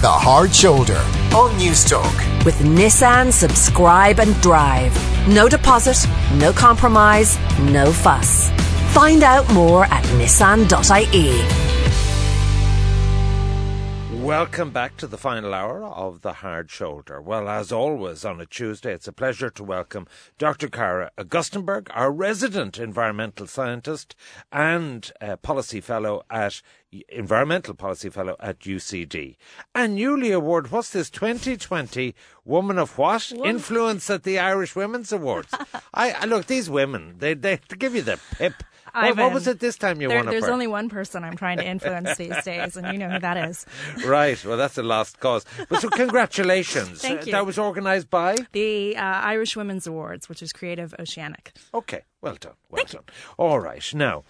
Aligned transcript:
The 0.00 0.08
Hard 0.08 0.54
Shoulder 0.54 0.98
on 1.34 1.50
Newstalk. 1.58 2.44
With 2.44 2.54
Nissan 2.60 3.32
Subscribe 3.32 4.20
and 4.20 4.40
Drive. 4.40 4.94
No 5.26 5.48
deposit, 5.48 6.08
no 6.36 6.52
compromise, 6.52 7.36
no 7.62 7.90
fuss. 7.90 8.48
Find 8.94 9.24
out 9.24 9.52
more 9.52 9.86
at 9.86 10.04
nissan.ie. 10.04 11.68
Welcome 14.28 14.70
back 14.72 14.96
to 14.98 15.06
the 15.06 15.16
final 15.16 15.54
hour 15.54 15.82
of 15.82 16.20
The 16.20 16.34
Hard 16.34 16.70
Shoulder. 16.70 17.20
Well, 17.20 17.48
as 17.48 17.72
always 17.72 18.24
on 18.24 18.40
a 18.40 18.46
Tuesday, 18.46 18.92
it's 18.92 19.08
a 19.08 19.12
pleasure 19.12 19.48
to 19.48 19.64
welcome 19.64 20.06
Dr. 20.36 20.68
Cara 20.68 21.10
Augustenborg, 21.16 21.88
our 21.94 22.12
resident 22.12 22.78
environmental 22.78 23.46
scientist 23.46 24.14
and 24.52 25.10
uh, 25.20 25.36
policy 25.36 25.80
fellow 25.80 26.22
at 26.30 26.60
environmental 27.08 27.74
policy 27.74 28.10
fellow 28.10 28.36
at 28.40 28.60
UCD. 28.60 29.36
And 29.74 29.94
newly 29.94 30.32
award, 30.32 30.70
what's 30.70 30.90
this, 30.90 31.10
2020 31.10 32.14
Woman 32.44 32.78
of 32.78 32.96
what? 32.96 33.30
Influence 33.44 34.08
at 34.08 34.22
the 34.22 34.38
Irish 34.38 34.74
Women's 34.74 35.12
Awards. 35.12 35.52
I, 35.94 36.12
I, 36.12 36.24
look, 36.24 36.46
these 36.46 36.70
women, 36.70 37.16
they, 37.18 37.34
they 37.34 37.60
give 37.78 37.94
you 37.94 38.02
the 38.02 38.18
pip. 38.38 38.54
What, 38.94 39.16
what, 39.18 39.34
was 39.34 39.46
it 39.46 39.60
this 39.60 39.76
time 39.76 40.00
you 40.00 40.08
there, 40.08 40.18
won 40.24 40.26
There's 40.26 40.46
for? 40.46 40.50
only 40.50 40.66
one 40.66 40.88
person 40.88 41.24
I'm 41.24 41.36
trying 41.36 41.58
to 41.58 41.66
influence 41.66 42.16
these 42.16 42.42
days, 42.42 42.74
and 42.74 42.90
you 42.90 42.98
know 42.98 43.10
who 43.10 43.18
that 43.18 43.36
is. 43.48 43.66
Right. 44.06 44.42
Well, 44.42 44.56
that's 44.56 44.78
a 44.78 44.82
lost 44.82 45.20
cause. 45.20 45.44
But 45.68 45.82
so, 45.82 45.90
congratulations. 45.90 47.02
Thank 47.02 47.26
you. 47.26 47.32
That 47.32 47.44
was 47.44 47.58
organised 47.58 48.08
by 48.08 48.36
the 48.52 48.96
uh, 48.96 49.02
Irish 49.02 49.56
Women's 49.56 49.86
Awards, 49.86 50.28
which 50.28 50.42
is 50.42 50.52
Creative 50.52 50.94
Oceanic. 50.98 51.52
Okay. 51.74 52.04
Well 52.22 52.36
done. 52.40 52.54
Well 52.70 52.84
Thank 52.84 52.90
done. 52.90 53.02
You. 53.06 53.34
All 53.44 53.60
right. 53.60 53.84
Now, 53.94 54.24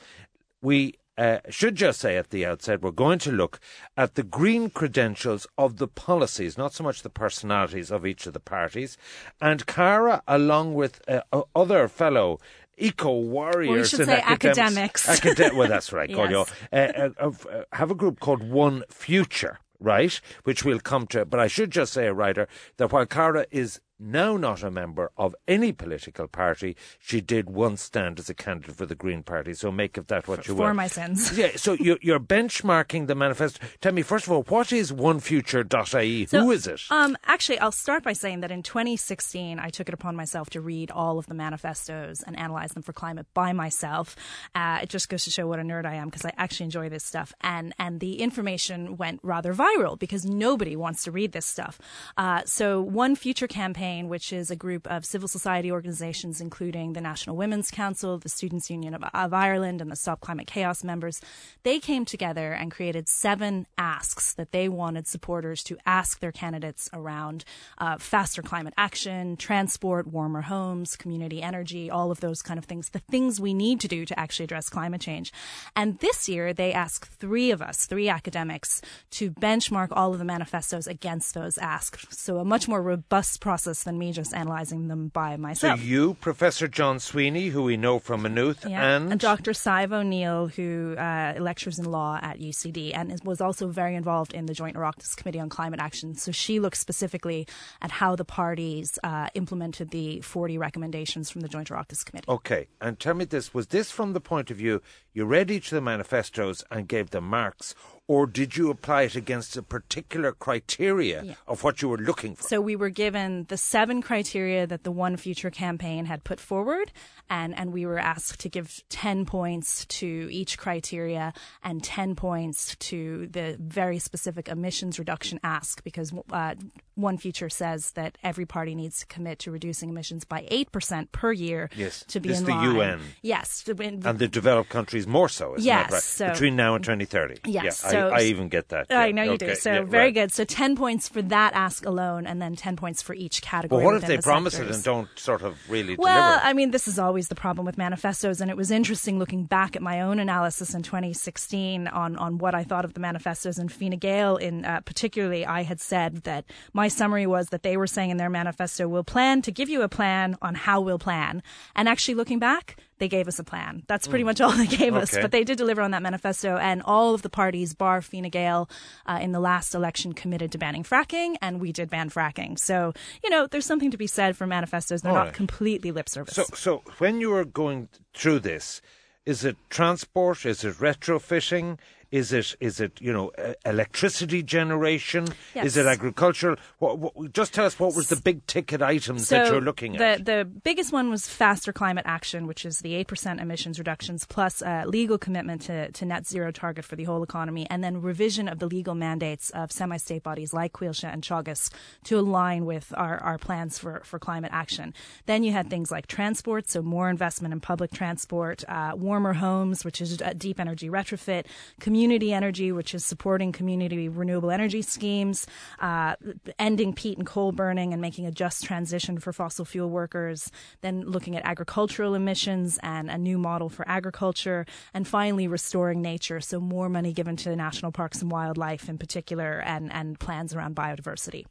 we 0.60 0.94
uh, 1.18 1.40
should 1.50 1.74
just 1.74 2.00
say 2.00 2.16
at 2.16 2.30
the 2.30 2.46
outset, 2.46 2.80
we're 2.80 2.92
going 2.92 3.18
to 3.18 3.32
look 3.32 3.58
at 3.96 4.14
the 4.14 4.22
green 4.22 4.70
credentials 4.70 5.46
of 5.58 5.78
the 5.78 5.88
policies, 5.88 6.56
not 6.56 6.72
so 6.72 6.84
much 6.84 7.02
the 7.02 7.10
personalities 7.10 7.90
of 7.90 8.06
each 8.06 8.26
of 8.26 8.32
the 8.32 8.40
parties. 8.40 8.96
And 9.40 9.66
Cara, 9.66 10.22
along 10.28 10.74
with 10.74 11.02
uh, 11.08 11.22
other 11.54 11.88
fellow 11.88 12.38
eco 12.76 13.18
warriors 13.18 13.92
well, 13.92 14.06
we 14.06 14.12
and 14.12 14.22
say 14.22 14.22
academics. 14.24 15.08
academics. 15.08 15.56
well, 15.56 15.68
that's 15.68 15.92
right. 15.92 16.08
yes. 16.30 16.52
uh, 16.72 16.76
uh, 16.76 17.10
uh, 17.26 17.64
have 17.72 17.90
a 17.90 17.94
group 17.96 18.20
called 18.20 18.48
One 18.48 18.84
Future, 18.88 19.58
right? 19.80 20.20
Which 20.44 20.64
we'll 20.64 20.78
come 20.78 21.08
to. 21.08 21.24
But 21.24 21.40
I 21.40 21.48
should 21.48 21.72
just 21.72 21.92
say, 21.92 22.06
a 22.06 22.14
writer, 22.14 22.46
that 22.76 22.92
while 22.92 23.06
Cara 23.06 23.46
is 23.50 23.80
now 23.98 24.36
not 24.36 24.62
a 24.62 24.70
member 24.70 25.10
of 25.16 25.34
any 25.46 25.72
political 25.72 26.28
party. 26.28 26.76
She 26.98 27.20
did 27.20 27.50
once 27.50 27.82
stand 27.82 28.18
as 28.18 28.30
a 28.30 28.34
candidate 28.34 28.76
for 28.76 28.86
the 28.86 28.94
Green 28.94 29.22
Party, 29.22 29.54
so 29.54 29.70
make 29.72 29.96
of 29.96 30.06
that 30.08 30.28
what 30.28 30.44
for, 30.44 30.52
you 30.52 30.54
will. 30.56 30.66
For 30.66 30.74
my 30.74 30.86
sins. 30.86 31.36
Yeah, 31.38 31.50
so 31.56 31.74
you're, 31.74 31.98
you're, 32.00 32.18
benchmarking 32.18 33.06
the 33.06 33.14
manifesto. 33.14 33.64
Tell 33.80 33.92
me, 33.92 34.02
first 34.02 34.26
of 34.26 34.32
all, 34.32 34.42
what 34.44 34.72
is 34.72 34.90
onefuture.ie? 34.90 36.26
So, 36.26 36.40
Who 36.42 36.50
is 36.50 36.66
it? 36.66 36.80
Um, 36.90 37.16
actually, 37.26 37.60
I'll 37.60 37.70
start 37.70 38.02
by 38.02 38.12
saying 38.12 38.40
that 38.40 38.50
in 38.50 38.64
2016, 38.64 39.60
I 39.60 39.68
took 39.70 39.88
it 39.88 39.94
upon 39.94 40.16
myself 40.16 40.50
to 40.50 40.60
read 40.60 40.90
all 40.90 41.18
of 41.18 41.26
the 41.26 41.34
manifestos 41.34 42.22
and 42.22 42.36
analyze 42.36 42.72
them 42.72 42.82
for 42.82 42.92
climate 42.92 43.26
by 43.34 43.52
myself. 43.52 44.16
Uh, 44.54 44.80
it 44.82 44.88
just 44.88 45.08
goes 45.08 45.24
to 45.24 45.30
show 45.30 45.46
what 45.46 45.60
a 45.60 45.62
nerd 45.62 45.86
I 45.86 45.94
am 45.94 46.06
because 46.06 46.24
I 46.24 46.32
actually 46.36 46.64
enjoy 46.64 46.88
this 46.88 47.04
stuff. 47.04 47.32
And, 47.40 47.72
and 47.78 48.00
the 48.00 48.20
information 48.20 48.96
went 48.96 49.20
rather 49.22 49.54
viral 49.54 49.96
because 49.96 50.24
nobody 50.24 50.74
wants 50.74 51.04
to 51.04 51.12
read 51.12 51.32
this 51.32 51.46
stuff. 51.46 51.78
Uh, 52.16 52.42
so, 52.46 52.80
One 52.80 53.14
Future 53.14 53.46
campaign, 53.46 53.87
which 53.96 54.32
is 54.32 54.50
a 54.50 54.56
group 54.56 54.86
of 54.86 55.04
civil 55.04 55.28
society 55.28 55.72
organizations, 55.72 56.40
including 56.40 56.92
the 56.92 57.00
National 57.00 57.36
Women's 57.36 57.70
Council, 57.70 58.18
the 58.18 58.28
Students' 58.28 58.70
Union 58.70 58.94
of, 58.94 59.02
of 59.14 59.32
Ireland, 59.32 59.80
and 59.80 59.90
the 59.90 59.96
Stop 59.96 60.20
Climate 60.20 60.46
Chaos 60.46 60.84
members, 60.84 61.20
they 61.62 61.80
came 61.80 62.04
together 62.04 62.52
and 62.52 62.70
created 62.70 63.08
seven 63.08 63.66
asks 63.76 64.34
that 64.34 64.52
they 64.52 64.68
wanted 64.68 65.06
supporters 65.06 65.62
to 65.64 65.78
ask 65.86 66.20
their 66.20 66.32
candidates 66.32 66.88
around 66.92 67.44
uh, 67.78 67.96
faster 67.98 68.42
climate 68.42 68.74
action, 68.76 69.36
transport, 69.36 70.06
warmer 70.06 70.42
homes, 70.42 70.96
community 70.96 71.42
energy, 71.42 71.90
all 71.90 72.10
of 72.10 72.20
those 72.20 72.42
kind 72.42 72.58
of 72.58 72.64
things, 72.64 72.90
the 72.90 72.98
things 73.10 73.40
we 73.40 73.54
need 73.54 73.80
to 73.80 73.88
do 73.88 74.04
to 74.04 74.18
actually 74.18 74.44
address 74.44 74.68
climate 74.68 75.00
change. 75.00 75.32
And 75.74 75.98
this 76.00 76.28
year, 76.28 76.52
they 76.52 76.72
asked 76.72 77.06
three 77.06 77.50
of 77.50 77.62
us, 77.62 77.86
three 77.86 78.08
academics, 78.08 78.82
to 79.12 79.30
benchmark 79.30 79.88
all 79.92 80.12
of 80.12 80.18
the 80.18 80.24
manifestos 80.24 80.86
against 80.86 81.34
those 81.34 81.58
asks. 81.58 82.06
So 82.10 82.38
a 82.38 82.44
much 82.44 82.68
more 82.68 82.82
robust 82.82 83.40
process 83.40 83.77
than 83.84 83.98
me 83.98 84.12
just 84.12 84.32
analysing 84.32 84.88
them 84.88 85.08
by 85.08 85.36
myself. 85.36 85.78
So 85.78 85.84
you, 85.84 86.14
Professor 86.14 86.68
John 86.68 86.98
Sweeney, 86.98 87.48
who 87.48 87.62
we 87.62 87.76
know 87.76 87.98
from 87.98 88.22
Maynooth, 88.22 88.64
yeah. 88.66 88.96
and... 88.96 89.12
and 89.12 89.20
Dr. 89.20 89.52
Sadhbh 89.52 89.92
O'Neill, 89.92 90.48
who 90.48 90.94
uh, 90.96 91.34
lectures 91.38 91.78
in 91.78 91.84
law 91.86 92.18
at 92.22 92.38
UCD 92.38 92.92
and 92.94 93.18
was 93.24 93.40
also 93.40 93.68
very 93.68 93.94
involved 93.94 94.32
in 94.32 94.46
the 94.46 94.54
Joint 94.54 94.76
Oireachtas 94.76 95.16
Committee 95.16 95.40
on 95.40 95.48
Climate 95.48 95.80
Action. 95.80 96.14
So 96.14 96.32
she 96.32 96.60
looks 96.60 96.78
specifically 96.78 97.46
at 97.82 97.90
how 97.90 98.16
the 98.16 98.24
parties 98.24 98.98
uh, 99.02 99.28
implemented 99.34 99.90
the 99.90 100.20
40 100.20 100.58
recommendations 100.58 101.30
from 101.30 101.40
the 101.42 101.48
Joint 101.48 101.68
Oireachtas 101.68 102.04
Committee. 102.04 102.28
Okay, 102.28 102.68
and 102.80 102.98
tell 102.98 103.14
me 103.14 103.24
this, 103.24 103.54
was 103.54 103.68
this 103.68 103.90
from 103.90 104.12
the 104.12 104.20
point 104.20 104.50
of 104.50 104.56
view 104.56 104.82
you 105.12 105.24
read 105.24 105.50
each 105.50 105.72
of 105.72 105.76
the 105.76 105.80
manifestos 105.80 106.62
and 106.70 106.86
gave 106.86 107.10
them 107.10 107.24
marks, 107.24 107.74
or 108.08 108.26
did 108.26 108.56
you 108.56 108.70
apply 108.70 109.02
it 109.02 109.14
against 109.14 109.54
a 109.58 109.62
particular 109.62 110.32
criteria 110.32 111.22
yeah. 111.22 111.34
of 111.46 111.62
what 111.62 111.82
you 111.82 111.90
were 111.90 111.98
looking 111.98 112.34
for? 112.34 112.48
So 112.48 112.58
we 112.58 112.74
were 112.74 112.88
given 112.88 113.44
the 113.48 113.58
seven 113.58 114.00
criteria 114.00 114.66
that 114.66 114.82
the 114.82 114.90
One 114.90 115.18
Future 115.18 115.50
campaign 115.50 116.06
had 116.06 116.24
put 116.24 116.40
forward, 116.40 116.90
and, 117.28 117.56
and 117.56 117.70
we 117.70 117.84
were 117.84 117.98
asked 117.98 118.40
to 118.40 118.48
give 118.48 118.82
10 118.88 119.26
points 119.26 119.84
to 119.86 120.28
each 120.32 120.56
criteria 120.56 121.34
and 121.62 121.84
10 121.84 122.14
points 122.14 122.74
to 122.76 123.26
the 123.26 123.56
very 123.60 123.98
specific 123.98 124.48
emissions 124.48 124.98
reduction 124.98 125.38
ask, 125.44 125.84
because 125.84 126.10
uh, 126.32 126.54
One 126.94 127.18
Future 127.18 127.50
says 127.50 127.90
that 127.90 128.16
every 128.24 128.46
party 128.46 128.74
needs 128.74 129.00
to 129.00 129.06
commit 129.06 129.38
to 129.40 129.50
reducing 129.50 129.90
emissions 129.90 130.24
by 130.24 130.48
8% 130.50 131.12
per 131.12 131.30
year 131.30 131.68
yes. 131.76 132.04
to 132.08 132.20
be 132.20 132.30
this 132.30 132.38
in 132.38 132.46
the 132.46 132.52
line. 132.52 132.76
UN. 132.76 133.00
Yes. 133.20 133.68
And 133.68 134.18
the 134.18 134.28
developed 134.28 134.70
countries 134.70 135.06
more 135.06 135.28
so, 135.28 135.56
isn't 135.56 135.66
yes, 135.66 135.90
that 135.90 135.94
right? 135.94 136.02
So, 136.02 136.30
Between 136.30 136.56
now 136.56 136.74
and 136.74 136.82
2030. 136.82 137.40
Yes. 137.44 137.64
Yeah, 137.64 137.70
so, 137.70 137.97
I, 137.98 138.18
I, 138.18 138.22
even 138.22 138.48
get 138.48 138.68
that. 138.68 138.86
I 138.90 139.12
know 139.12 139.22
you 139.22 139.30
okay. 139.32 139.48
do. 139.48 139.54
So 139.54 139.72
yeah, 139.72 139.82
very 139.82 140.06
right. 140.06 140.14
good. 140.14 140.32
So 140.32 140.44
10 140.44 140.76
points 140.76 141.08
for 141.08 141.22
that 141.22 141.54
ask 141.54 141.84
alone 141.86 142.26
and 142.26 142.40
then 142.40 142.56
10 142.56 142.76
points 142.76 143.02
for 143.02 143.14
each 143.14 143.42
category. 143.42 143.82
But 143.82 143.84
what 143.84 143.94
if 143.96 144.06
they 144.06 144.16
the 144.16 144.22
promise 144.22 144.54
sectors. 144.54 144.70
it 144.70 144.74
and 144.76 144.84
don't 144.84 145.08
sort 145.18 145.42
of 145.42 145.58
really 145.68 145.96
well, 145.96 146.30
deliver? 146.30 146.46
I 146.46 146.52
mean, 146.52 146.70
this 146.70 146.88
is 146.88 146.98
always 146.98 147.28
the 147.28 147.34
problem 147.34 147.66
with 147.66 147.78
manifestos, 147.78 148.40
and 148.40 148.50
it 148.50 148.56
was 148.56 148.70
interesting 148.70 149.18
looking 149.18 149.44
back 149.44 149.76
at 149.76 149.82
my 149.82 150.00
own 150.00 150.18
analysis 150.18 150.74
in 150.74 150.82
2016 150.82 151.88
on, 151.88 152.16
on 152.16 152.38
what 152.38 152.54
I 152.54 152.64
thought 152.64 152.84
of 152.84 152.94
the 152.94 153.00
manifestos. 153.00 153.58
And 153.58 153.70
Fine 153.70 153.98
Gael, 153.98 154.36
in 154.36 154.64
uh, 154.64 154.80
particularly, 154.80 155.44
I 155.46 155.62
had 155.62 155.80
said 155.80 156.24
that 156.24 156.44
my 156.72 156.88
summary 156.88 157.26
was 157.26 157.48
that 157.48 157.62
they 157.62 157.76
were 157.76 157.86
saying 157.86 158.10
in 158.10 158.16
their 158.16 158.30
manifesto, 158.30 158.88
"We'll 158.88 159.04
plan 159.04 159.42
to 159.42 159.52
give 159.52 159.68
you 159.68 159.82
a 159.82 159.88
plan 159.88 160.36
on 160.42 160.54
how 160.54 160.80
we'll 160.80 160.98
plan." 160.98 161.42
And 161.74 161.88
actually, 161.88 162.14
looking 162.14 162.38
back, 162.38 162.76
they 162.98 163.08
gave 163.08 163.28
us 163.28 163.38
a 163.38 163.44
plan. 163.44 163.82
That's 163.86 164.06
pretty 164.06 164.24
mm. 164.24 164.26
much 164.26 164.40
all 164.40 164.52
they 164.52 164.66
gave 164.78 164.94
okay. 164.94 165.02
us. 165.02 165.16
But 165.16 165.30
they 165.30 165.44
did 165.44 165.58
deliver 165.58 165.82
on 165.82 165.90
that 165.92 166.02
manifesto, 166.02 166.56
and 166.56 166.82
all 166.82 167.14
of 167.14 167.22
the 167.22 167.30
parties, 167.30 167.74
bar 167.74 168.02
Fine 168.02 168.30
Gael, 168.30 168.68
uh, 169.06 169.18
in 169.20 169.32
the 169.32 169.40
last 169.40 169.74
election 169.74 170.12
committed 170.12 170.52
to 170.52 170.58
banning 170.58 170.82
fracking, 170.82 171.36
and 171.40 171.60
we 171.60 171.72
did 171.72 171.90
ban 171.90 172.10
fracking. 172.10 172.58
So, 172.58 172.92
you 173.22 173.30
know, 173.30 173.46
there's 173.46 173.66
something 173.66 173.90
to 173.90 173.96
be 173.96 174.06
said 174.06 174.36
for 174.36 174.46
manifestos. 174.46 175.02
They're 175.02 175.12
all 175.12 175.18
not 175.18 175.24
right. 175.26 175.34
completely 175.34 175.90
lip 175.90 176.08
service. 176.08 176.34
So, 176.34 176.44
so 176.54 176.82
when 176.98 177.20
you 177.20 177.30
were 177.30 177.44
going 177.44 177.88
through 178.14 178.40
this, 178.40 178.80
is 179.26 179.44
it 179.44 179.56
transport? 179.68 180.46
Is 180.46 180.64
it 180.64 180.76
retrofitting? 180.76 181.78
Is 182.10 182.32
it 182.32 182.56
is 182.58 182.80
it 182.80 183.00
you 183.02 183.12
know 183.12 183.32
electricity 183.66 184.42
generation? 184.42 185.28
Yes. 185.54 185.66
Is 185.66 185.76
it 185.76 185.84
agricultural? 185.84 186.56
What, 186.78 186.98
what, 186.98 187.32
just 187.34 187.52
tell 187.52 187.66
us 187.66 187.78
what 187.78 187.94
was 187.94 188.08
the 188.08 188.16
big 188.16 188.46
ticket 188.46 188.80
items 188.80 189.28
so 189.28 189.36
that 189.36 189.52
you're 189.52 189.60
looking 189.60 189.92
the, 189.92 190.06
at. 190.06 190.24
The 190.24 190.44
biggest 190.46 190.90
one 190.90 191.10
was 191.10 191.28
faster 191.28 191.70
climate 191.70 192.06
action, 192.06 192.46
which 192.46 192.64
is 192.64 192.78
the 192.78 192.94
eight 192.94 193.08
percent 193.08 193.40
emissions 193.40 193.78
reductions 193.78 194.24
plus 194.24 194.62
a 194.62 194.84
legal 194.86 195.18
commitment 195.18 195.60
to, 195.62 195.92
to 195.92 196.06
net 196.06 196.26
zero 196.26 196.50
target 196.50 196.86
for 196.86 196.96
the 196.96 197.04
whole 197.04 197.22
economy, 197.22 197.66
and 197.68 197.84
then 197.84 198.00
revision 198.00 198.48
of 198.48 198.58
the 198.58 198.66
legal 198.66 198.94
mandates 198.94 199.50
of 199.50 199.70
semi-state 199.70 200.22
bodies 200.22 200.54
like 200.54 200.72
Coillte 200.72 201.12
and 201.12 201.22
Teagasc 201.22 201.70
to 202.04 202.18
align 202.18 202.64
with 202.64 202.90
our, 202.96 203.18
our 203.18 203.36
plans 203.36 203.78
for, 203.78 204.00
for 204.04 204.18
climate 204.18 204.52
action. 204.54 204.94
Then 205.26 205.42
you 205.42 205.52
had 205.52 205.68
things 205.68 205.90
like 205.90 206.06
transport, 206.06 206.70
so 206.70 206.80
more 206.80 207.10
investment 207.10 207.52
in 207.52 207.60
public 207.60 207.92
transport, 207.92 208.64
uh, 208.66 208.92
warmer 208.96 209.34
homes, 209.34 209.84
which 209.84 210.00
is 210.00 210.22
a 210.22 210.32
deep 210.32 210.58
energy 210.58 210.88
retrofit, 210.88 211.44
community 211.78 211.97
energy, 212.04 212.72
which 212.72 212.94
is 212.94 213.04
supporting 213.04 213.52
community 213.52 214.08
renewable 214.08 214.50
energy 214.50 214.82
schemes, 214.82 215.46
uh, 215.80 216.14
ending 216.58 216.92
peat 216.92 217.18
and 217.18 217.26
coal 217.26 217.52
burning 217.52 217.92
and 217.92 218.00
making 218.02 218.26
a 218.26 218.30
just 218.30 218.64
transition 218.64 219.18
for 219.18 219.32
fossil 219.32 219.64
fuel 219.64 219.90
workers, 219.90 220.50
then 220.80 221.02
looking 221.02 221.36
at 221.36 221.44
agricultural 221.44 222.14
emissions 222.14 222.78
and 222.82 223.10
a 223.10 223.18
new 223.18 223.38
model 223.38 223.68
for 223.68 223.88
agriculture, 223.88 224.66
and 224.94 225.06
finally 225.06 225.48
restoring 225.48 226.02
nature. 226.02 226.40
So 226.40 226.60
more 226.60 226.88
money 226.88 227.12
given 227.12 227.36
to 227.38 227.54
national 227.56 227.92
parks 227.92 228.22
and 228.22 228.30
wildlife 228.30 228.88
in 228.88 228.98
particular, 228.98 229.60
and, 229.60 229.92
and 229.92 230.18
plans 230.18 230.54
around 230.54 230.76
biodiversity. 230.76 231.46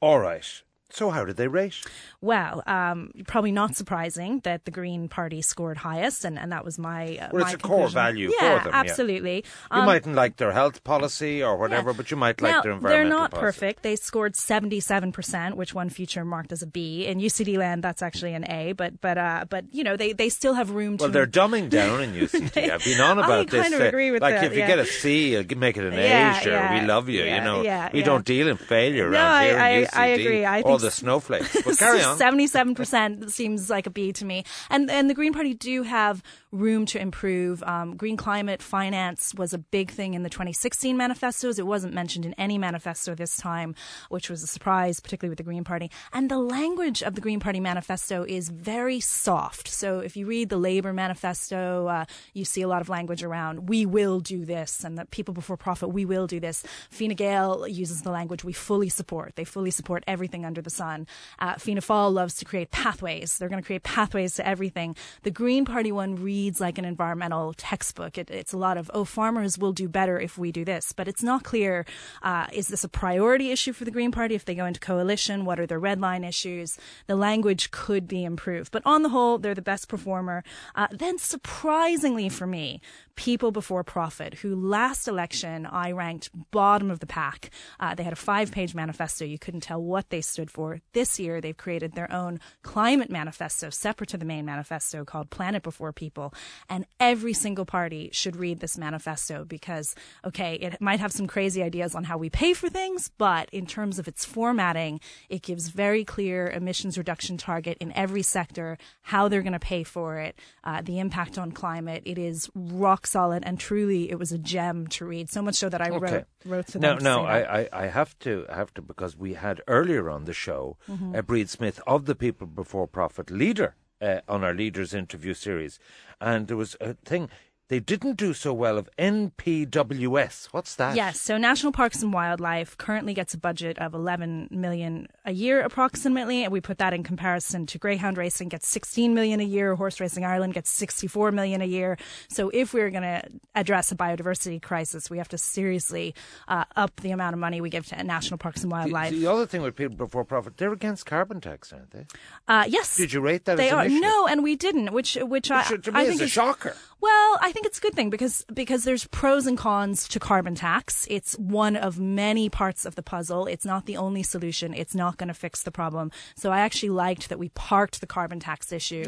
All 0.00 0.18
right. 0.18 0.62
So 0.90 1.10
how 1.10 1.24
did 1.24 1.36
they 1.36 1.48
rate? 1.48 1.74
Well, 2.20 2.62
um, 2.66 3.10
probably 3.26 3.50
not 3.52 3.74
surprising 3.74 4.40
that 4.44 4.64
the 4.66 4.70
Green 4.70 5.08
Party 5.08 5.42
scored 5.42 5.78
highest, 5.78 6.24
and, 6.24 6.38
and 6.38 6.52
that 6.52 6.64
was 6.64 6.78
my 6.78 7.18
uh, 7.18 7.28
Well, 7.32 7.42
my 7.42 7.50
it's 7.52 7.54
a 7.54 7.58
core 7.58 7.88
value 7.88 8.30
yeah, 8.40 8.58
for 8.58 8.64
them, 8.64 8.72
yeah. 8.72 8.80
absolutely. 8.80 9.36
You 9.36 9.42
Um, 9.80 9.86
mightn't 9.86 10.14
like 10.14 10.36
their 10.36 10.52
health 10.52 10.84
policy 10.84 11.42
or 11.42 11.56
whatever, 11.56 11.90
yeah. 11.90 11.96
but 11.96 12.10
you 12.12 12.16
might 12.16 12.40
now, 12.40 12.48
like 12.54 12.62
their 12.62 12.72
environmental 12.72 12.88
They're 13.10 13.18
not 13.18 13.30
policy. 13.32 13.46
perfect. 13.46 13.82
They 13.82 13.96
scored 13.96 14.34
77%, 14.34 15.54
which 15.54 15.74
one 15.74 15.88
future 15.90 16.24
marked 16.24 16.52
as 16.52 16.62
a 16.62 16.66
B. 16.66 17.04
In 17.06 17.18
UCD 17.18 17.58
land, 17.58 17.82
that's 17.82 18.00
actually 18.02 18.34
an 18.34 18.48
A, 18.50 18.72
but 18.72 19.00
but 19.00 19.18
uh, 19.18 19.44
but 19.50 19.64
you 19.72 19.82
know, 19.84 19.96
they, 19.96 20.12
they 20.12 20.28
still 20.28 20.54
have 20.54 20.70
room 20.70 20.96
to. 20.98 21.04
Well, 21.04 21.10
they're 21.12 21.26
dumbing 21.26 21.68
down 21.80 22.00
in 22.02 22.12
UCD. 22.14 22.70
I've 22.70 22.84
been 22.84 23.00
on 23.00 23.18
I 23.18 23.24
about 23.24 23.50
this. 23.50 23.62
kind 23.62 23.74
of 23.74 23.80
uh, 23.80 23.84
agree 23.84 24.10
with 24.12 24.22
like 24.22 24.36
that, 24.36 24.44
if 24.44 24.52
you 24.52 24.60
yeah. 24.60 24.66
get 24.68 24.78
a 24.78 24.86
C, 24.86 25.44
make 25.56 25.76
it 25.76 25.84
an 25.84 25.94
Yeah, 25.94 26.38
A. 26.38 26.42
Sure, 26.42 26.52
yeah, 26.52 26.80
we 26.80 26.86
love 26.86 27.08
you. 27.08 27.24
yeah, 27.24 27.34
you 27.38 27.44
know, 27.44 27.62
yeah, 27.62 27.90
we 27.92 28.00
yeah. 28.00 28.04
don't 28.06 28.24
deal 28.24 28.46
in 28.48 28.56
failure 28.56 29.10
No, 29.10 29.18
around 29.18 29.32
I- 29.32 29.44
here 29.46 29.58
I- 29.58 29.68
in 29.70 29.84
UCD. 29.84 29.96
I 29.98 30.06
agree. 30.06 30.44
I 30.44 30.60
All 30.62 30.75
the 30.78 30.88
s- 30.88 30.96
snowflakes. 30.96 31.56
But 31.64 31.78
carry 31.78 32.02
on. 32.02 32.16
Seventy-seven 32.18 32.74
percent 32.74 33.30
seems 33.32 33.68
like 33.70 33.86
a 33.86 33.90
B 33.90 34.12
to 34.12 34.24
me, 34.24 34.44
and 34.70 34.90
and 34.90 35.08
the 35.10 35.14
Green 35.14 35.32
Party 35.32 35.54
do 35.54 35.82
have 35.82 36.22
room 36.52 36.86
to 36.86 36.98
improve. 37.00 37.62
Um, 37.64 37.96
green 37.96 38.16
climate 38.16 38.62
finance 38.62 39.34
was 39.34 39.52
a 39.52 39.58
big 39.58 39.90
thing 39.90 40.14
in 40.14 40.22
the 40.22 40.30
2016 40.30 40.96
manifestos. 40.96 41.58
It 41.58 41.66
wasn't 41.66 41.92
mentioned 41.92 42.24
in 42.24 42.32
any 42.34 42.56
manifesto 42.56 43.14
this 43.14 43.36
time, 43.36 43.74
which 44.08 44.30
was 44.30 44.42
a 44.42 44.46
surprise, 44.46 44.98
particularly 45.00 45.30
with 45.30 45.38
the 45.38 45.44
Green 45.44 45.64
Party. 45.64 45.90
And 46.14 46.30
the 46.30 46.38
language 46.38 47.02
of 47.02 47.14
the 47.14 47.20
Green 47.20 47.40
Party 47.40 47.60
manifesto 47.60 48.24
is 48.26 48.48
very 48.48 49.00
soft. 49.00 49.68
So 49.68 49.98
if 49.98 50.16
you 50.16 50.26
read 50.26 50.48
the 50.48 50.56
Labour 50.56 50.92
manifesto, 50.94 51.86
uh, 51.88 52.04
you 52.32 52.44
see 52.44 52.62
a 52.62 52.68
lot 52.68 52.80
of 52.80 52.88
language 52.88 53.22
around 53.22 53.68
"we 53.68 53.84
will 53.84 54.20
do 54.20 54.44
this" 54.44 54.84
and 54.84 54.96
the 54.96 55.04
people 55.06 55.34
before 55.34 55.56
profit, 55.56 55.90
"we 55.90 56.04
will 56.04 56.26
do 56.26 56.40
this." 56.40 56.62
Fine 56.90 57.10
Gael 57.16 57.66
uses 57.68 58.02
the 58.02 58.10
language 58.10 58.44
"we 58.44 58.52
fully 58.52 58.88
support." 58.88 59.34
They 59.36 59.44
fully 59.44 59.70
support 59.70 60.04
everything 60.06 60.44
under 60.44 60.62
the 60.66 60.70
sun. 60.70 61.06
Uh, 61.38 61.54
Fianna 61.54 61.80
Fáil 61.80 62.12
loves 62.12 62.34
to 62.34 62.44
create 62.44 62.70
pathways. 62.70 63.38
They're 63.38 63.48
going 63.48 63.62
to 63.62 63.66
create 63.66 63.84
pathways 63.84 64.34
to 64.34 64.46
everything. 64.46 64.94
The 65.22 65.30
Green 65.30 65.64
Party 65.64 65.90
one 65.90 66.16
reads 66.16 66.60
like 66.60 66.76
an 66.76 66.84
environmental 66.84 67.54
textbook. 67.54 68.18
It, 68.18 68.30
it's 68.30 68.52
a 68.52 68.58
lot 68.58 68.76
of, 68.76 68.90
oh, 68.92 69.04
farmers 69.04 69.56
will 69.56 69.72
do 69.72 69.88
better 69.88 70.20
if 70.20 70.36
we 70.36 70.52
do 70.52 70.64
this. 70.64 70.92
But 70.92 71.08
it's 71.08 71.22
not 71.22 71.44
clear, 71.44 71.86
uh, 72.22 72.46
is 72.52 72.68
this 72.68 72.84
a 72.84 72.88
priority 72.88 73.50
issue 73.50 73.72
for 73.72 73.86
the 73.86 73.90
Green 73.90 74.12
Party 74.12 74.34
if 74.34 74.44
they 74.44 74.54
go 74.54 74.66
into 74.66 74.80
coalition? 74.80 75.44
What 75.44 75.60
are 75.60 75.66
their 75.66 75.78
red 75.78 76.00
line 76.00 76.24
issues? 76.24 76.76
The 77.06 77.16
language 77.16 77.70
could 77.70 78.06
be 78.06 78.24
improved. 78.24 78.72
But 78.72 78.82
on 78.84 79.02
the 79.02 79.08
whole, 79.08 79.38
they're 79.38 79.54
the 79.54 79.62
best 79.62 79.88
performer. 79.88 80.42
Uh, 80.74 80.88
then 80.90 81.18
surprisingly 81.18 82.28
for 82.28 82.46
me, 82.46 82.80
People 83.16 83.50
Before 83.50 83.82
Profit, 83.82 84.34
who 84.34 84.54
last 84.54 85.08
election 85.08 85.64
I 85.64 85.92
ranked 85.92 86.28
bottom 86.50 86.90
of 86.90 87.00
the 87.00 87.06
pack. 87.06 87.50
Uh, 87.80 87.94
they 87.94 88.02
had 88.02 88.12
a 88.12 88.16
five 88.16 88.52
page 88.52 88.74
manifesto. 88.74 89.24
You 89.24 89.38
couldn't 89.38 89.62
tell 89.62 89.82
what 89.82 90.10
they 90.10 90.20
stood 90.20 90.50
for. 90.50 90.55
This 90.92 91.20
year, 91.20 91.40
they've 91.40 91.56
created 91.56 91.92
their 91.92 92.10
own 92.12 92.40
climate 92.62 93.10
manifesto, 93.10 93.70
separate 93.70 94.08
to 94.10 94.16
the 94.16 94.24
main 94.24 94.44
manifesto, 94.46 95.04
called 95.04 95.28
Planet 95.30 95.62
Before 95.62 95.92
People. 95.92 96.32
And 96.68 96.86
every 96.98 97.34
single 97.34 97.66
party 97.66 98.08
should 98.12 98.36
read 98.36 98.60
this 98.60 98.78
manifesto 98.78 99.44
because, 99.44 99.94
okay, 100.24 100.54
it 100.54 100.80
might 100.80 101.00
have 101.00 101.12
some 101.12 101.26
crazy 101.26 101.62
ideas 101.62 101.94
on 101.94 102.04
how 102.04 102.16
we 102.16 102.30
pay 102.30 102.54
for 102.54 102.68
things, 102.70 103.10
but 103.18 103.48
in 103.52 103.66
terms 103.66 103.98
of 103.98 104.08
its 104.08 104.24
formatting, 104.24 105.00
it 105.28 105.42
gives 105.42 105.68
very 105.68 106.04
clear 106.04 106.48
emissions 106.48 106.96
reduction 106.96 107.36
target 107.36 107.76
in 107.78 107.92
every 107.92 108.22
sector, 108.22 108.78
how 109.02 109.28
they're 109.28 109.42
going 109.42 109.52
to 109.52 109.58
pay 109.58 109.82
for 109.82 110.18
it, 110.18 110.38
uh, 110.64 110.80
the 110.82 110.98
impact 110.98 111.36
on 111.36 111.52
climate. 111.52 112.02
It 112.06 112.18
is 112.18 112.48
rock 112.54 113.06
solid, 113.06 113.42
and 113.44 113.60
truly, 113.60 114.10
it 114.10 114.18
was 114.18 114.32
a 114.32 114.38
gem 114.38 114.86
to 114.96 115.04
read. 115.04 115.28
So 115.30 115.42
much 115.42 115.56
so 115.56 115.68
that 115.68 115.82
I 115.82 115.90
Okay. 115.90 115.98
wrote 115.98 116.24
wrote 116.44 116.66
to 116.68 116.78
No, 116.78 116.94
them. 116.94 117.04
No, 117.04 117.22
no. 117.22 117.26
I, 117.26 117.60
I, 117.60 117.68
I 117.72 117.86
have 117.98 118.16
to, 118.20 118.46
I 118.48 118.54
have 118.62 118.72
to, 118.74 118.82
because 118.82 119.16
we 119.16 119.34
had 119.34 119.60
earlier 119.66 120.08
on 120.08 120.24
the 120.24 120.32
show 120.32 120.45
Mm-hmm. 120.52 121.14
uh, 121.14 121.22
Bríd 121.22 121.48
Smith 121.48 121.80
of 121.86 122.06
the 122.06 122.14
People 122.14 122.46
Before 122.46 122.86
Profit 122.86 123.30
leader 123.30 123.74
uh, 124.00 124.20
on 124.28 124.44
our 124.44 124.54
leaders 124.54 124.94
interview 124.94 125.34
series, 125.34 125.78
and 126.20 126.48
there 126.48 126.56
was 126.56 126.76
a 126.80 126.94
thing 126.94 127.28
they 127.68 127.80
didn't 127.80 128.16
do 128.16 128.32
so 128.32 128.52
well 128.52 128.78
of 128.78 128.88
NPWS. 128.96 130.46
What's 130.52 130.76
that? 130.76 130.94
Yes, 130.94 131.20
so 131.20 131.36
National 131.36 131.72
Parks 131.72 132.02
and 132.02 132.12
Wildlife 132.12 132.76
currently 132.78 133.12
gets 133.12 133.34
a 133.34 133.38
budget 133.38 133.78
of 133.78 133.92
11 133.94 134.48
million 134.50 135.08
a 135.24 135.32
year 135.32 135.60
approximately, 135.62 136.44
and 136.44 136.52
we 136.52 136.60
put 136.60 136.78
that 136.78 136.92
in 136.94 137.02
comparison 137.02 137.66
to 137.66 137.78
greyhound 137.78 138.16
racing 138.16 138.48
gets 138.48 138.68
16 138.68 139.14
million 139.14 139.40
a 139.40 139.44
year, 139.44 139.74
Horse 139.74 140.00
Racing 140.00 140.24
Ireland 140.24 140.54
gets 140.54 140.70
64 140.70 141.32
million 141.32 141.60
a 141.60 141.64
year. 141.64 141.96
So 142.28 142.50
if 142.50 142.72
we're 142.72 142.90
going 142.90 143.02
to 143.02 143.22
address 143.54 143.90
a 143.90 143.96
biodiversity 143.96 144.62
crisis, 144.62 145.10
we 145.10 145.18
have 145.18 145.28
to 145.28 145.38
seriously 145.38 146.14
uh, 146.48 146.64
up 146.76 147.00
the 147.00 147.10
amount 147.10 147.34
of 147.34 147.40
money 147.40 147.60
we 147.60 147.70
give 147.70 147.86
to 147.86 148.02
National 148.04 148.38
Parks 148.38 148.62
and 148.62 148.70
Wildlife. 148.70 149.10
the 149.10 149.26
other 149.26 149.46
thing 149.46 149.62
with 149.62 149.74
People 149.74 149.96
Before 149.96 150.24
Profit, 150.24 150.56
they're 150.56 150.72
against 150.72 151.06
carbon 151.06 151.40
tax, 151.40 151.72
aren't 151.72 151.90
they? 151.90 152.06
Uh, 152.46 152.64
yes, 152.68 152.96
Did 152.96 153.12
you 153.12 153.20
rate 153.20 153.44
that 153.46 153.56
they 153.56 153.70
are 153.70 153.88
no, 153.88 154.26
and 154.28 154.42
we 154.42 154.54
didn't, 154.56 154.92
which 154.92 155.16
which 155.20 155.50
I, 155.50 155.68
Which 155.68 155.84
to 155.86 155.92
me 155.92 156.00
I 156.00 156.02
is 156.04 156.08
think 156.10 156.20
a 156.20 156.24
is 156.24 156.30
shocker. 156.30 156.76
Well, 157.00 157.38
I 157.40 157.52
think 157.52 157.66
it's 157.66 157.78
a 157.78 157.80
good 157.80 157.94
thing 157.94 158.10
because 158.10 158.44
because 158.52 158.84
there's 158.84 159.06
pros 159.08 159.46
and 159.46 159.56
cons 159.56 160.08
to 160.08 160.18
carbon 160.18 160.54
tax. 160.54 161.06
It's 161.10 161.34
one 161.38 161.76
of 161.76 162.00
many 162.00 162.48
parts 162.48 162.86
of 162.86 162.94
the 162.94 163.02
puzzle. 163.02 163.46
It's 163.46 163.64
not 163.64 163.86
the 163.86 163.96
only 163.96 164.22
solution. 164.22 164.72
It's 164.74 164.94
not 164.94 165.18
going 165.18 165.28
to 165.28 165.34
fix 165.34 165.62
the 165.62 165.70
problem. 165.70 166.10
So 166.36 166.50
I 166.50 166.60
actually 166.60 166.88
liked 166.90 167.28
that 167.28 167.38
we 167.38 167.50
parked 167.50 168.00
the 168.00 168.06
carbon 168.06 168.40
tax 168.40 168.72
issue. 168.72 169.04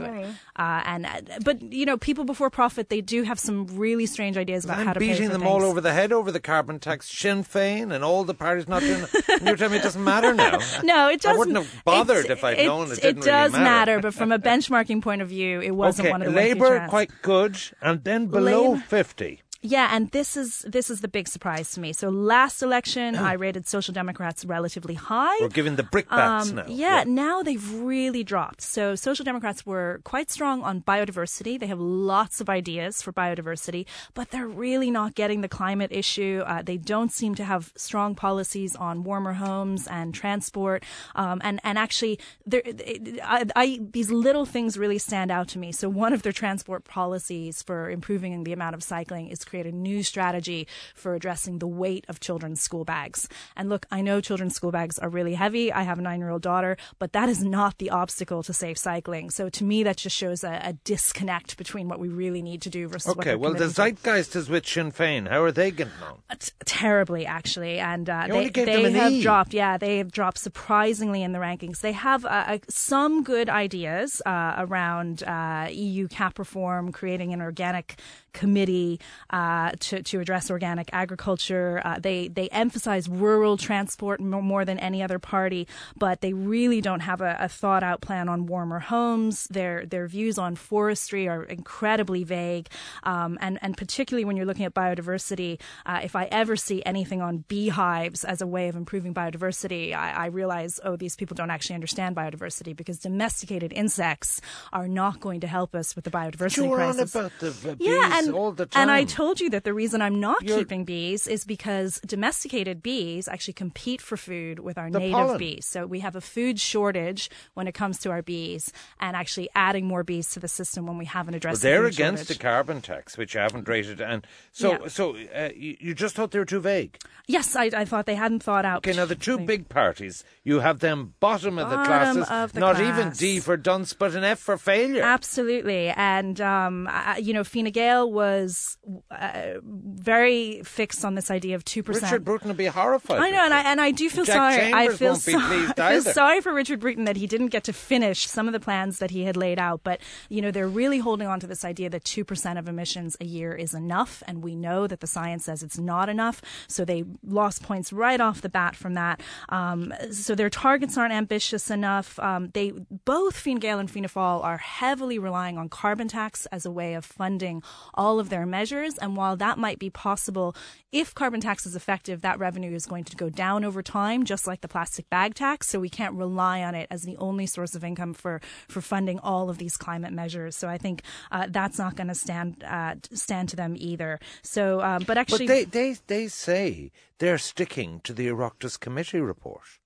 Uh, 0.57 0.83
and 0.85 1.07
uh, 1.07 1.21
but 1.45 1.61
you 1.73 1.87
know, 1.87 1.97
people 1.97 2.25
before 2.25 2.51
profit, 2.51 2.89
they 2.91 3.01
do 3.01 3.23
have 3.23 3.39
some 3.39 3.67
really 3.69 4.07
strange 4.07 4.37
ideas 4.37 4.65
about 4.65 4.77
how 4.77 4.89
I'm 4.89 4.95
to 4.95 5.01
pay 5.01 5.09
beating 5.09 5.27
for 5.29 5.33
them 5.33 5.41
things. 5.43 5.51
all 5.51 5.63
over 5.65 5.81
the 5.81 5.93
head 5.93 6.13
over 6.13 6.31
the 6.31 6.41
carbon 6.41 6.79
tax, 6.79 7.09
Sinn 7.11 7.43
Féin, 7.43 7.93
and 7.93 8.05
all 8.05 8.23
the 8.25 8.35
parties 8.35 8.69
not 8.69 8.81
doing 8.83 9.03
it. 9.03 9.43
You're 9.43 9.57
telling 9.57 9.73
me 9.73 9.79
it 9.79 9.83
doesn't 9.83 10.05
matter 10.05 10.35
now? 10.35 10.59
No, 10.85 11.09
it 11.09 11.21
doesn't. 11.21 11.35
I 11.35 11.39
wouldn't 11.39 11.57
have 11.57 11.85
bothered 11.85 12.27
if 12.31 12.45
I'd 12.45 12.59
it, 12.59 12.67
known 12.67 12.91
it 12.91 13.01
didn't 13.01 13.19
matter. 13.19 13.19
It 13.19 13.25
does 13.25 13.53
really 13.53 13.65
matter. 13.65 14.01
but 14.01 14.15
from 14.15 14.33
a 14.33 14.39
benchmarking 14.39 15.03
point 15.03 15.23
of 15.23 15.29
view, 15.29 15.61
it 15.61 15.73
wasn't 15.73 16.07
okay, 16.07 16.13
one 16.13 16.23
of 16.23 16.33
the 16.33 16.37
Labour 16.37 16.87
quite 16.89 17.11
good, 17.23 17.59
and 17.81 18.05
then 18.05 18.27
below 18.27 18.73
Labour- 18.73 18.85
fifty. 18.89 19.43
Yeah, 19.61 19.89
and 19.91 20.09
this 20.13 20.37
is 20.37 20.61
this 20.61 20.89
is 20.89 21.01
the 21.01 21.09
big 21.09 21.27
surprise 21.27 21.73
to 21.73 21.81
me. 21.81 21.93
So 21.93 22.11
last 22.11 22.63
election, 22.63 23.17
I 23.17 23.33
rated 23.33 23.67
Social 23.67 23.93
Democrats 23.93 24.45
relatively 24.45 24.95
high. 24.95 25.37
We're 25.41 25.49
giving 25.49 25.75
the 25.75 25.83
brickbats 25.83 26.51
Um, 26.51 26.55
now. 26.55 26.65
Yeah, 26.69 27.03
now 27.05 27.43
they've 27.43 27.73
really 27.75 28.23
dropped. 28.23 28.61
So 28.61 28.95
Social 28.95 29.25
Democrats 29.25 29.67
were 29.67 30.01
quite 30.05 30.31
strong 30.31 30.63
on 30.63 30.83
biodiversity. 30.83 31.59
They 31.59 31.67
have 31.67 31.81
lots 31.81 32.41
of 32.41 32.49
ideas 32.49 33.03
for 33.03 33.13
biodiversity, 33.13 33.85
but 34.15 34.31
they're 34.31 34.47
really 34.47 34.93
not 34.93 35.17
getting 35.17 35.41
the 35.41 35.49
climate 35.49 35.91
issue. 35.91 36.45
Uh, 36.47 36.63
they 36.63 36.77
don't 36.77 37.11
seem 37.13 37.35
to 37.35 37.45
have 37.45 37.73
strong 37.75 38.15
policies 38.15 38.77
on 38.77 39.03
warmer 39.03 39.33
homes 39.33 39.89
and 39.89 40.15
transport. 40.15 40.85
Um, 41.17 41.41
and 41.43 41.59
and 41.65 41.79
actually, 41.79 42.21
I, 42.53 43.45
I, 43.57 43.81
these 43.91 44.13
little 44.13 44.47
things 44.47 44.79
really 44.79 44.99
stand 44.99 45.33
out 45.33 45.49
to 45.49 45.59
me. 45.59 45.73
So 45.73 45.89
one 45.89 46.13
of 46.13 46.23
their 46.23 46.33
transport 46.33 46.85
policies 46.85 47.61
for 47.61 47.91
improving 47.91 48.45
the 48.45 48.53
amount 48.53 48.77
of 48.77 48.85
cycling 48.85 49.27
is 49.27 49.48
create 49.49 49.67
a 49.67 49.73
new 49.73 50.03
strategy 50.03 50.67
for 50.95 51.15
addressing 51.15 51.59
the 51.59 51.67
weight 51.67 52.05
of 52.09 52.21
children's 52.21 52.61
school 52.61 52.85
bags. 52.85 53.29
And 53.57 53.69
look, 53.69 53.87
I 53.91 54.01
know 54.03 54.21
children's 54.21 54.55
school 54.55 54.71
bags 54.71 54.99
are 54.99 55.09
really 55.09 55.35
heavy. 55.35 55.73
I 55.73 55.83
have 55.83 55.99
a 55.99 56.03
nine 56.03 56.21
year 56.21 56.31
old 56.31 56.43
daughter, 56.43 56.77
but 56.99 57.13
that 57.13 57.29
is 57.29 57.43
not 57.43 57.79
the 57.79 57.91
obstacle 57.91 58.43
to 58.43 58.53
safe 58.53 58.79
cycling. 58.79 59.31
So 59.31 59.49
to 59.49 59.65
me, 59.65 59.83
that 59.85 59.97
just 59.97 60.17
shows 60.17 60.45
a, 60.45 60.61
a 60.65 60.73
disconnect 60.85 61.57
between 61.57 61.89
what 61.89 61.99
we 61.99 62.09
really 62.09 62.43
need 62.43 62.63
to 62.63 62.71
do 62.71 62.89
versus 62.89 63.17
what 63.17 63.27
Okay, 63.27 63.35
well, 63.37 63.53
the 63.53 63.69
committing 63.69 63.97
to. 63.97 64.03
zeitgeist 64.03 64.37
is 64.37 64.49
with 64.49 64.67
Sinn 64.67 64.93
Féin. 64.93 65.29
How 65.29 65.43
are 65.43 65.53
they 65.53 65.71
getting 65.71 65.93
on? 66.03 66.19
T- 66.39 66.53
terribly 66.65 67.27
actually 67.27 67.79
and 67.79 68.09
uh, 68.11 68.27
they, 68.29 68.49
they 68.51 68.93
have 68.93 69.13
E. 69.13 69.23
dropped 69.23 69.55
yeah 69.55 69.77
they 69.79 69.99
have 69.99 70.13
dropped 70.13 70.39
surprisingly 70.39 71.23
in 71.23 71.33
the 71.33 71.39
rankings 71.39 71.81
they 71.81 71.93
have 71.93 72.25
uh, 72.25 72.29
uh, 72.29 72.59
some 72.69 73.23
good 73.23 73.49
ideas 73.49 74.21
uh, 74.27 74.55
around 74.59 75.23
uh, 75.25 75.67
EU 75.71 76.07
cap 76.09 76.39
reform 76.39 76.93
creating 76.93 77.33
an 77.33 77.41
organic 77.41 77.99
committee 78.33 79.01
uh, 79.39 79.71
to, 79.81 80.03
to 80.03 80.21
address 80.21 80.51
organic 80.51 80.89
agriculture 80.93 81.81
uh, 81.85 81.99
they 81.99 82.29
they 82.29 82.49
emphasize 82.49 83.09
rural 83.09 83.57
transport 83.57 84.21
more, 84.21 84.65
than 84.65 84.79
any 84.81 85.03
other 85.03 85.19
party 85.19 85.69
but 85.97 86.21
they 86.21 86.33
really 86.33 86.81
don't 86.81 87.01
have 87.01 87.21
a, 87.21 87.37
a 87.39 87.49
thought 87.49 87.83
out 87.83 88.01
plan 88.01 88.29
on 88.29 88.47
warmer 88.47 88.81
homes 88.81 89.47
their 89.49 89.87
their 89.87 90.07
views 90.07 90.37
on 90.39 90.57
forestry 90.57 91.29
are 91.29 91.45
incredibly 91.45 92.25
vague 92.25 92.69
um, 93.05 93.39
and 93.41 93.59
and 93.63 93.77
particularly 93.77 94.25
when 94.25 94.37
you're 94.37 94.47
looking 94.47 94.65
at 94.65 94.75
biodiversity 94.75 95.59
uh, 95.87 96.01
if 96.03 96.17
I 96.17 96.25
ever 96.31 96.57
see 96.57 96.83
anything 96.87 97.21
on 97.21 97.45
beehives 97.49 98.25
as 98.25 98.41
a 98.41 98.47
way 98.47 98.69
of 98.69 98.77
improving 98.77 99.13
biodiversity, 99.13 99.95
I, 99.95 100.11
I 100.13 100.27
realize, 100.27 100.81
oh, 100.83 100.97
these 100.97 101.17
people 101.17 101.35
don't 101.35 101.51
actually 101.51 101.75
understand 101.75 102.17
biodiversity 102.17 102.75
because 102.75 102.99
domesticated 102.99 103.73
insects 103.75 104.41
are 104.73 104.89
not 104.89 105.21
going 105.21 105.41
to 105.41 105.47
help 105.47 105.75
us 105.75 105.95
with 105.95 106.05
the 106.05 106.11
biodiversity 106.11 106.65
You 106.65 106.71
were 106.71 106.81
on 106.81 106.95
crisis. 106.95 107.15
about 107.15 107.33
the 107.41 107.51
bees 107.77 107.89
yeah, 107.89 108.19
and, 108.19 108.35
all 108.35 108.53
the 108.53 108.67
time. 108.67 108.83
And 108.83 108.91
I 108.91 109.05
told 109.05 109.28
you 109.41 109.51
that 109.51 109.65
the 109.65 109.75
reason 109.75 110.01
I'm 110.03 110.21
not 110.21 110.43
You're, 110.43 110.59
keeping 110.59 110.85
bees 110.85 111.27
is 111.27 111.45
because 111.45 112.01
domesticated 112.07 112.83
bees 112.83 113.29
actually 113.29 113.55
compete 113.55 114.01
for 114.01 114.17
food 114.17 114.59
with 114.61 114.79
our 114.79 114.89
native 114.91 115.13
pollen. 115.13 115.39
bees. 115.39 115.67
So 115.67 115.87
we 115.87 116.01
have 116.01 116.17
a 116.17 116.21
food 116.21 116.59
shortage 116.59 117.31
when 117.55 117.69
it 117.69 117.73
comes 117.73 117.99
to 118.01 118.11
our 118.11 118.23
bees, 118.23 118.73
and 119.01 119.15
actually 119.17 119.49
adding 119.55 119.87
more 119.87 120.03
bees 120.05 120.31
to 120.31 120.41
the 120.41 120.49
system 120.49 120.87
when 120.87 120.99
we 120.99 121.05
haven't 121.05 121.35
addressed. 121.35 121.63
Well, 121.63 121.71
they're 121.73 121.83
the 121.83 121.89
against 121.89 122.23
shortage. 122.25 122.39
the 122.39 122.43
carbon 122.43 122.81
tax, 122.81 123.17
which 123.19 123.37
I 123.37 123.43
haven't 123.43 123.69
rated, 123.69 124.01
and 124.01 124.27
so 124.53 124.73
Yeah. 124.73 124.89
so 124.89 125.17
uh, 125.35 125.51
you, 125.55 125.77
you 125.81 125.95
just 125.95 126.15
thought 126.15 126.31
they 126.31 126.39
were 126.39 126.45
too 126.45 126.61
vague. 126.61 126.99
Yes, 127.27 127.55
I, 127.55 127.65
I 127.77 127.85
thought 127.85 128.07
they 128.07 128.15
hadn't 128.15 128.43
thought 128.43 128.65
out. 128.65 128.79
Okay, 128.79 128.97
now 128.97 129.05
the 129.05 129.15
two 129.15 129.39
big 129.39 129.69
parties, 129.69 130.25
you 130.45 130.61
have 130.61 130.79
them 130.81 131.15
bottom 131.21 131.59
of 131.59 131.69
the 131.69 131.77
Bottom 131.77 131.87
classes, 132.25 132.31
of 132.31 132.53
the 132.55 132.61
not 132.61 132.81
even. 132.81 133.11
D 133.13 133.39
for 133.41 133.57
dunce, 133.57 133.93
but 133.93 134.15
an 134.15 134.25
F 134.25 134.39
for 134.39 134.57
failure. 134.57 135.03
Absolutely, 135.03 135.89
and 135.91 136.41
um, 136.41 136.89
I- 136.91 137.19
you 137.19 137.33
know, 137.35 137.45
Fine 137.45 137.71
Gael 137.73 138.11
was 138.11 138.79
uh, 139.19 139.61
very 139.65 140.63
fixed 140.63 141.05
on 141.05 141.15
this 141.15 141.31
idea 141.31 141.57
of 141.57 141.65
two 141.65 141.83
percent. 141.83 142.05
Richard 142.05 142.25
Bruton 142.25 142.49
would 142.49 142.57
be 142.57 142.67
horrified. 142.67 143.19
I 143.19 143.31
know, 143.31 143.45
and 143.45 143.53
I 143.53 143.63
and 143.63 143.81
I 143.81 143.91
do 143.91 144.09
feel 144.09 144.25
Jack 144.25 144.35
sorry. 144.35 144.73
I 144.73 144.89
feel 144.89 145.13
won't 145.13 145.27
be 145.27 145.33
sorry. 145.33 145.47
pleased 145.47 145.81
I 145.81 146.01
feel 146.01 146.13
sorry 146.13 146.41
for 146.41 146.55
Richard 146.55 146.81
Bruton 146.81 147.05
that 147.05 147.17
he 147.17 147.27
didn't 147.27 147.49
get 147.49 147.65
to 147.65 147.73
finish 147.73 148.27
some 148.27 148.47
of 148.47 148.53
the 148.53 148.61
plans 148.61 148.99
that 149.01 149.11
he 149.11 149.23
had 149.25 149.37
laid 149.37 149.59
out. 149.59 149.81
But 149.83 150.01
you 150.29 150.41
know, 150.41 150.51
they're 150.51 150.69
really 150.69 150.99
holding 150.99 151.27
on 151.27 151.41
to 151.41 151.47
this 151.47 151.65
idea 151.65 151.91
that 151.91 152.05
two 152.05 152.25
percent 152.25 152.59
of 152.59 152.69
emissions 152.69 153.17
a 153.21 153.25
year 153.25 153.53
is 153.53 153.75
enough, 153.75 154.23
and 154.27 154.43
we 154.43 154.55
know 154.55 154.87
that 154.87 155.01
the 155.01 155.07
science 155.07 155.45
says 155.47 155.63
it's 155.63 155.79
not 155.79 156.09
enough. 156.09 156.41
So 156.69 156.85
they 156.85 157.05
lost 157.25 157.63
points 157.63 157.93
right 157.93 158.21
off 158.21 158.41
the 158.41 158.49
bat 158.49 158.77
from 158.77 158.95
that. 158.95 159.21
Um, 159.49 159.93
so 160.13 160.35
their 160.35 160.51
targets 160.51 160.97
aren't 160.97 161.13
ambitious 161.13 161.71
enough. 161.71 162.19
Um, 162.19 162.51
they 162.55 162.73
both 163.05 163.37
Fine 163.37 163.57
Gael 163.57 163.79
and 163.79 163.91
Fianna 163.91 164.09
Fáil 164.09 164.45
are 164.45 164.59
heavily 164.59 165.19
relying 165.19 165.59
on 165.59 165.69
carbon 165.69 166.09
tax 166.09 166.47
as 166.47 166.65
a 166.65 166.71
way 166.71 166.95
of 166.95 167.05
funding 167.05 167.63
all 167.95 168.21
of 168.21 168.29
their 168.29 168.47
measures. 168.47 168.97
And 168.99 169.08
while 169.15 169.37
that 169.37 169.59
might 169.59 169.79
be 169.79 169.91
possible, 169.91 170.55
if 170.93 171.15
carbon 171.15 171.41
tax 171.41 171.67
is 171.67 171.77
effective, 171.77 172.23
that 172.23 172.39
revenue 172.39 172.75
is 172.75 172.87
going 172.87 173.05
to 173.05 173.17
go 173.17 173.29
down 173.29 173.65
over 173.65 173.83
time, 173.83 174.25
just 174.25 174.47
like 174.47 174.61
the 174.61 174.69
plastic 174.69 175.09
bag 175.11 175.35
tax. 175.35 175.69
So 175.69 175.79
we 175.79 175.89
can't 175.89 176.15
rely 176.15 176.63
on 176.63 176.75
it 176.75 176.87
as 176.91 177.03
the 177.03 177.17
only 177.19 177.47
source 177.47 177.75
of 177.75 177.85
income 177.85 178.15
for, 178.15 178.41
for 178.69 178.81
funding 178.81 179.19
all 179.21 179.51
of 179.51 179.59
these 179.59 179.77
climate 179.77 180.13
measures. 180.13 180.57
So 180.57 180.69
I 180.69 180.79
think 180.79 181.03
uh, 181.31 181.47
that's 181.51 181.79
not 181.79 181.97
going 181.97 182.09
to 182.09 182.15
stand 182.15 182.65
uh, 182.65 182.95
stand 183.13 183.49
to 183.51 183.57
them 183.57 183.75
either. 183.79 184.19
So, 184.43 184.81
um, 184.81 185.05
but 185.07 185.19
actually, 185.19 185.47
But 185.47 185.53
they, 185.53 185.65
they, 185.65 185.97
they 186.07 186.29
say 186.29 186.91
they're 187.19 187.39
sticking 187.39 188.01
to 188.05 188.13
the 188.13 188.29
Oireachtas 188.29 188.79
committee 188.79 189.21
report. 189.21 189.79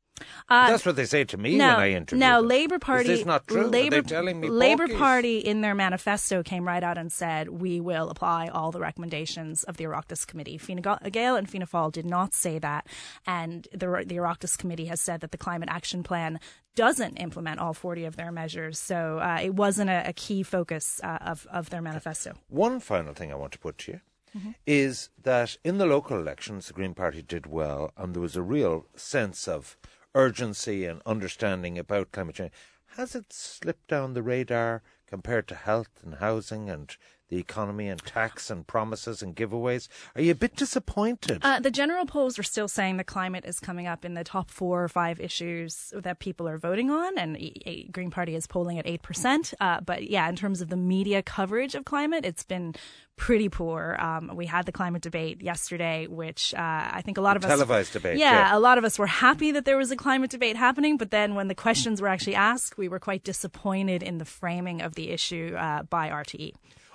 Uh, 0.48 0.68
That's 0.70 0.84
what 0.86 0.96
they 0.96 1.04
say 1.04 1.24
to 1.24 1.36
me 1.36 1.56
now, 1.56 1.76
when 1.76 1.84
I 1.84 1.90
interview 1.92 2.18
now 2.20 2.40
them. 2.40 2.48
Labour 2.48 2.78
Party, 2.78 3.10
Is 3.10 3.18
this 3.20 3.26
not 3.26 3.46
true? 3.46 3.66
Labour, 3.66 3.98
Are 3.98 4.02
they 4.02 4.08
telling 4.08 4.40
me 4.40 4.48
Labour? 4.48 4.88
Party 4.88 5.38
in 5.38 5.60
their 5.60 5.74
manifesto 5.74 6.42
came 6.42 6.66
right 6.66 6.82
out 6.82 6.98
and 6.98 7.10
said 7.12 7.48
we 7.48 7.80
will 7.80 8.10
apply 8.10 8.48
all 8.48 8.70
the 8.72 8.80
recommendations 8.80 9.64
of 9.64 9.76
the 9.76 9.84
Oireachtas 9.84 10.26
Committee. 10.26 10.58
Fine 10.58 10.82
Gael 11.10 11.36
and 11.36 11.48
Fianna 11.48 11.66
Fáil 11.66 11.92
did 11.92 12.06
not 12.06 12.34
say 12.34 12.58
that, 12.58 12.86
and 13.26 13.66
the 13.72 14.04
the 14.06 14.16
Oireachtas 14.16 14.56
Committee 14.58 14.86
has 14.86 15.00
said 15.00 15.20
that 15.20 15.30
the 15.32 15.38
Climate 15.38 15.68
Action 15.70 16.02
Plan 16.02 16.38
doesn't 16.74 17.16
implement 17.18 17.60
all 17.60 17.74
40 17.74 18.06
of 18.06 18.16
their 18.16 18.32
measures. 18.32 18.78
So 18.78 19.18
uh, 19.18 19.38
it 19.42 19.54
wasn't 19.54 19.90
a, 19.90 20.08
a 20.08 20.12
key 20.12 20.42
focus 20.42 21.00
uh, 21.04 21.18
of 21.20 21.46
of 21.52 21.70
their 21.70 21.82
manifesto. 21.82 22.32
One 22.48 22.80
final 22.80 23.12
thing 23.14 23.30
I 23.32 23.36
want 23.36 23.52
to 23.52 23.58
put 23.58 23.78
to 23.78 23.92
you 23.92 24.00
Mm-hmm. 24.34 24.52
is 24.66 25.10
that 25.22 25.58
in 25.62 25.76
the 25.76 25.84
local 25.84 26.16
elections, 26.18 26.66
the 26.66 26.72
Green 26.72 26.94
Party 26.94 27.20
did 27.20 27.44
well, 27.44 27.92
and 27.98 28.14
there 28.14 28.22
was 28.22 28.34
a 28.34 28.40
real 28.40 28.86
sense 28.96 29.46
of 29.46 29.76
urgency 30.14 30.84
and 30.84 31.02
understanding 31.06 31.78
about 31.78 32.12
climate 32.12 32.36
change. 32.36 32.52
Has 32.96 33.14
it 33.14 33.32
slipped 33.32 33.88
down 33.88 34.12
the 34.12 34.22
radar 34.22 34.82
compared 35.06 35.48
to 35.48 35.54
health 35.54 36.00
and 36.02 36.16
housing 36.16 36.68
and 36.68 36.94
the 37.32 37.38
economy 37.38 37.88
and 37.88 37.98
tax 38.04 38.50
and 38.50 38.66
promises 38.66 39.22
and 39.22 39.34
giveaways? 39.34 39.88
Are 40.14 40.20
you 40.20 40.32
a 40.32 40.34
bit 40.34 40.54
disappointed? 40.54 41.38
Uh, 41.42 41.60
the 41.60 41.70
general 41.70 42.04
polls 42.04 42.38
are 42.38 42.42
still 42.42 42.68
saying 42.68 42.98
the 42.98 43.04
climate 43.04 43.44
is 43.46 43.58
coming 43.58 43.86
up 43.86 44.04
in 44.04 44.12
the 44.12 44.22
top 44.22 44.50
four 44.50 44.84
or 44.84 44.88
five 44.88 45.18
issues 45.18 45.94
that 45.96 46.18
people 46.18 46.46
are 46.46 46.58
voting 46.58 46.90
on, 46.90 47.16
and 47.16 47.40
e- 47.40 47.88
Green 47.90 48.10
Party 48.10 48.34
is 48.34 48.46
polling 48.46 48.78
at 48.78 48.86
eight 48.86 49.00
percent. 49.00 49.54
Uh, 49.60 49.80
but 49.80 50.10
yeah, 50.10 50.28
in 50.28 50.36
terms 50.36 50.60
of 50.60 50.68
the 50.68 50.76
media 50.76 51.22
coverage 51.22 51.74
of 51.74 51.86
climate, 51.86 52.26
it's 52.26 52.44
been 52.44 52.74
pretty 53.16 53.48
poor. 53.48 53.96
Um, 53.98 54.32
we 54.34 54.44
had 54.44 54.66
the 54.66 54.72
climate 54.72 55.00
debate 55.00 55.40
yesterday, 55.40 56.06
which 56.08 56.52
uh, 56.52 56.58
I 56.60 57.00
think 57.02 57.16
a 57.16 57.22
lot 57.22 57.38
of 57.38 57.44
us 57.46 57.50
televised 57.50 57.94
debate, 57.94 58.18
Yeah, 58.18 58.32
yeah. 58.50 58.56
a 58.56 58.60
lot 58.60 58.76
of 58.76 58.84
us 58.84 58.98
were 58.98 59.06
happy 59.06 59.52
that 59.52 59.64
there 59.64 59.78
was 59.78 59.90
a 59.90 59.96
climate 59.96 60.30
debate 60.30 60.56
happening, 60.56 60.98
but 60.98 61.10
then 61.10 61.34
when 61.34 61.48
the 61.48 61.54
questions 61.54 62.02
were 62.02 62.08
actually 62.08 62.34
asked, 62.34 62.76
we 62.76 62.88
were 62.88 62.98
quite 63.00 63.24
disappointed 63.24 64.02
in 64.02 64.18
the 64.18 64.24
framing 64.26 64.82
of 64.82 64.96
the 64.96 65.08
issue 65.10 65.54
uh, 65.58 65.82
by 65.84 66.10
RTE. 66.10 66.52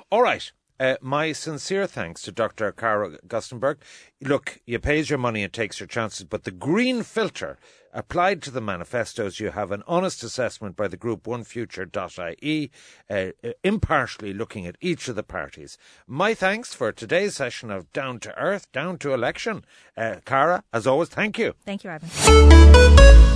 All 0.09 0.21
right. 0.21 0.51
Uh, 0.79 0.95
my 1.01 1.31
sincere 1.31 1.87
thanks 1.87 2.21
to 2.21 2.31
Dr. 2.31 2.71
Cara 2.71 3.17
Gustenberg. 3.27 3.77
Look, 4.21 4.59
you 4.65 4.77
pays 4.77 5.09
your 5.09 5.17
money 5.17 5.43
and 5.43 5.51
takes 5.51 5.79
your 5.79 5.87
chances, 5.87 6.23
but 6.23 6.43
the 6.43 6.51
green 6.51 7.01
filter 7.01 7.57
applied 7.93 8.43
to 8.43 8.51
the 8.51 8.61
manifestos, 8.61 9.39
you 9.39 9.49
have 9.49 9.71
an 9.71 9.81
honest 9.87 10.23
assessment 10.23 10.75
by 10.75 10.87
the 10.87 10.95
group 10.95 11.23
onefuture.ie, 11.23 12.71
uh, 13.09 13.13
uh, 13.13 13.51
impartially 13.63 14.33
looking 14.33 14.67
at 14.67 14.77
each 14.79 15.07
of 15.07 15.15
the 15.15 15.23
parties. 15.23 15.79
My 16.05 16.35
thanks 16.35 16.75
for 16.75 16.91
today's 16.91 17.35
session 17.35 17.71
of 17.71 17.91
Down 17.91 18.19
to 18.19 18.37
Earth, 18.37 18.71
Down 18.71 18.99
to 18.99 19.13
Election. 19.13 19.65
Uh, 19.97 20.17
Cara, 20.25 20.63
as 20.71 20.85
always, 20.85 21.09
thank 21.09 21.39
you. 21.39 21.55
Thank 21.65 21.83
you, 21.83 21.89
Ivan. 21.89 23.33